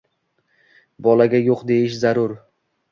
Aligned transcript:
bolaga 1.09 1.43
“yo‘q” 1.51 1.65
deyish 1.73 2.03
zarur. 2.07 2.37